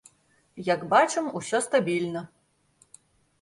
[0.67, 2.25] Як бачым, усё стабільна.